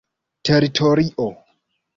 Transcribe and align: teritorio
teritorio 0.47 1.29